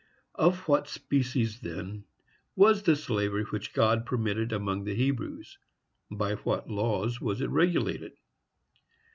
[0.33, 2.05] Of what species, then,
[2.55, 5.59] was the slavery which God permitted among the Hebrews?
[6.09, 8.13] By what laws was it regulated?